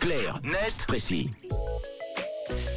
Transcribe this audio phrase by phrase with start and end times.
[0.00, 1.30] Clair, net, précis.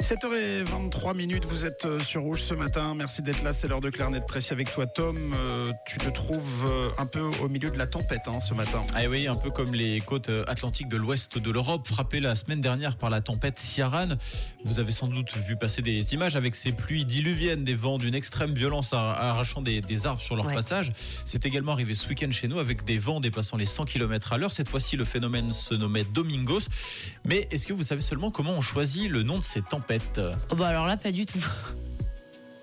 [0.00, 2.94] 7h23 minutes, vous êtes euh, sur Rouge ce matin.
[2.94, 3.54] Merci d'être là.
[3.54, 5.16] C'est l'heure de Clarnet Précis avec toi, Tom.
[5.34, 8.82] Euh, tu te trouves euh, un peu au milieu de la tempête hein, ce matin.
[8.94, 12.60] Ah oui, un peu comme les côtes atlantiques de l'ouest de l'Europe, frappées la semaine
[12.60, 14.08] dernière par la tempête Ciaran.
[14.64, 18.14] Vous avez sans doute vu passer des images avec ces pluies diluviennes, des vents d'une
[18.14, 20.90] extrême violence arrachant des, arbres sur leur passage.
[21.24, 24.38] C'est également arrivé ce week-end chez nous avec des vents dépassant les 100 km à
[24.38, 24.52] l'heure.
[24.52, 26.68] Cette fois-ci, le phénomène se nommait Domingos.
[27.24, 30.56] Mais est-ce que vous savez seulement comment on choisit le nom de ces tempêtes Oh
[30.56, 31.38] bah alors là, pas du tout.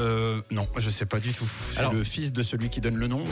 [0.00, 1.48] Euh, non, je sais pas du tout.
[1.72, 3.24] C'est le fils de celui qui donne le nom.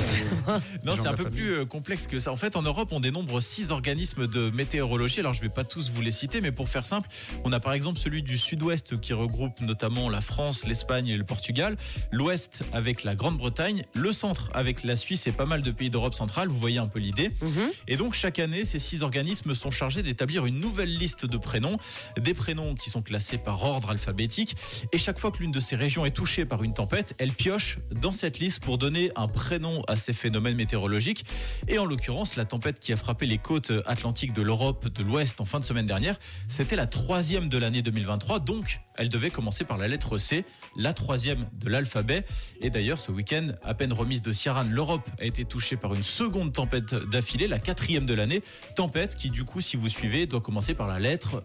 [0.85, 2.33] non, c'est un peu plus euh, complexe que ça.
[2.33, 5.21] En fait, en Europe, on dénombre six organismes de météorologie.
[5.21, 7.09] Alors, je vais pas tous vous les citer, mais pour faire simple,
[7.45, 11.25] on a par exemple celui du Sud-Ouest qui regroupe notamment la France, l'Espagne et le
[11.25, 11.77] Portugal,
[12.13, 16.15] l'Ouest avec la Grande-Bretagne, le Centre avec la Suisse et pas mal de pays d'Europe
[16.15, 16.49] centrale.
[16.49, 17.31] Vous voyez un peu l'idée.
[17.41, 17.71] Mhm.
[17.89, 21.79] Et donc, chaque année, ces six organismes sont chargés d'établir une nouvelle liste de prénoms,
[22.19, 24.57] des prénoms qui sont classés par ordre alphabétique.
[24.93, 27.79] Et chaque fois que l'une de ces régions est touchée par une tempête, elle pioche
[27.93, 31.25] dans cette liste pour donner un prénom à ces phénomènes météorologiques.
[31.69, 35.41] Et en l'occurrence, la tempête qui a frappé les côtes atlantiques de l'Europe de l'Ouest
[35.41, 38.41] en fin de semaine dernière, c'était la troisième de l'année 2023.
[38.41, 40.45] Donc, elle devait commencer par la lettre C,
[40.77, 42.25] la troisième de l'alphabet.
[42.61, 46.03] Et d'ailleurs, ce week-end, à peine remise de Ciaran, l'Europe a été touchée par une
[46.03, 48.43] seconde tempête d'affilée, la quatrième de l'année.
[48.75, 51.45] Tempête qui, du coup, si vous suivez, doit commencer par la lettre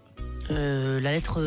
[0.51, 1.41] euh, la lettre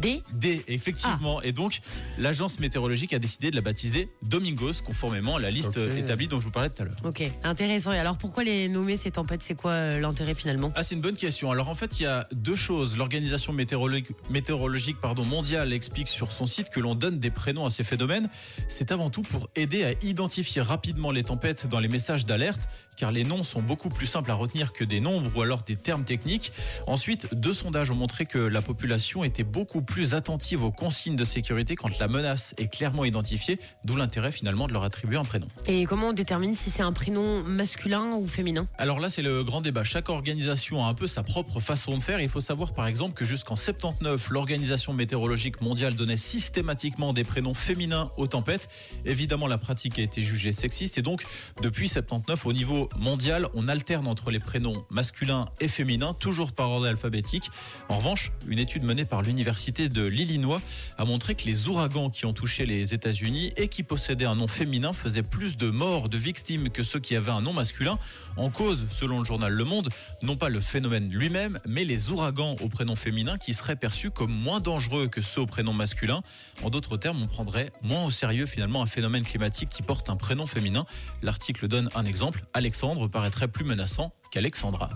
[0.00, 1.38] D D, effectivement.
[1.38, 1.46] Ah.
[1.46, 1.80] Et donc,
[2.18, 6.46] l'agence météorologique a décidé de la baptiser Domingos, conformément à la liste établie dont je
[6.46, 6.96] vous parlais tout à l'heure.
[7.04, 7.92] Ok, intéressant.
[7.92, 9.42] Et alors, pourquoi les nommer ces tempêtes?
[9.42, 10.72] C'est quoi euh, l'intérêt finalement?
[10.74, 11.50] Ah, c'est une bonne question.
[11.50, 12.96] Alors, en fait, il y a deux choses.
[12.96, 17.70] L'organisation météorologique, météorologique pardon, mondiale explique sur son site que l'on donne des prénoms à
[17.70, 18.28] ces phénomènes.
[18.68, 23.12] C'est avant tout pour aider à identifier rapidement les tempêtes dans les messages d'alerte, car
[23.12, 26.04] les noms sont beaucoup plus simples à retenir que des nombres ou alors des termes
[26.04, 26.52] techniques.
[26.86, 31.24] Ensuite, deux sondages ont montré que la population était beaucoup plus attentive aux consignes de
[31.24, 35.48] sécurité quand la menace est clairement identifiée, d'où l'intérêt finalement de leur attribuer un prénom.
[35.66, 38.66] Et comment on détermine si c'est un prénom masculin ou féminin?
[38.78, 39.84] Alors là, c'est le grand débat.
[39.84, 42.20] Chaque organisation a un peu sa propre façon de faire.
[42.20, 47.54] Il faut savoir par exemple que jusqu'en 79, l'Organisation météorologique mondiale donnait systématiquement des prénoms
[47.54, 48.68] féminins aux tempêtes.
[49.04, 51.24] Évidemment, la pratique a été jugée sexiste et donc
[51.60, 56.70] depuis 79, au niveau mondial, on alterne entre les prénoms masculins et féminins, toujours par
[56.70, 57.50] ordre alphabétique.
[57.88, 60.60] En revanche, une étude menée par l'Université de l'Illinois
[60.98, 64.48] a montré que les ouragans qui ont touché les États-Unis et qui possédaient un nom
[64.48, 67.98] féminin faisaient plus de morts, de victimes que ceux qui avaient un nom masculin.
[68.36, 69.88] En cause, selon le journal Le Monde,
[70.22, 74.32] non pas le phénomène lui-même, mais les ouragans au prénom féminin qui seraient perçus comme
[74.32, 76.22] moins dangereux que ceux au prénom masculin.
[76.62, 80.16] En d'autres termes, on prendrait moins au sérieux finalement un phénomène climatique qui porte un
[80.16, 80.84] prénom féminin.
[81.22, 82.44] L'article donne un exemple.
[82.54, 84.90] Alexandre paraîtrait plus menaçant qu'Alexandra.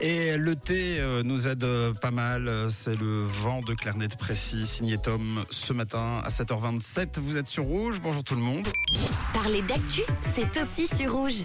[0.00, 2.68] Et le thé euh, nous aide euh, pas mal.
[2.70, 7.20] C'est le vent de Clarnet précis, signé Tom ce matin à 7h27.
[7.20, 8.00] Vous êtes sur Rouge.
[8.02, 8.66] Bonjour tout le monde.
[9.34, 10.02] Parler d'actu,
[10.34, 11.44] c'est aussi sur Rouge.